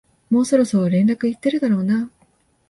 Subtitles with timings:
[0.31, 2.09] もうそろそろ連絡行ってるだろうな